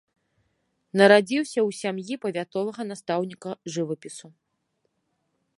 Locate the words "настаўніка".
2.93-3.49